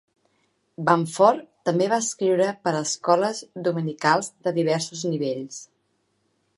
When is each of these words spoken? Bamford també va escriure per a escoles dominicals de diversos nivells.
Bamford 0.85 1.43
també 1.69 1.89
va 1.91 1.99
escriure 2.05 2.49
per 2.65 2.73
a 2.73 2.81
escoles 2.87 3.45
dominicals 3.71 4.33
de 4.49 4.59
diversos 4.61 5.09
nivells. 5.15 5.63